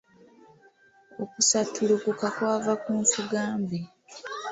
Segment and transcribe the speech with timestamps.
[1.23, 3.79] Okusattulukuka kwava ku nfuga mbi.